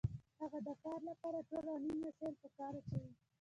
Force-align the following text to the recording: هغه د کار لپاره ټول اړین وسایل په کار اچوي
هغه 0.41 0.59
د 0.67 0.69
کار 0.83 0.99
لپاره 1.09 1.37
ټول 1.49 1.65
اړین 1.75 1.97
وسایل 2.05 2.35
په 2.43 2.49
کار 2.57 2.73
اچوي 2.79 3.11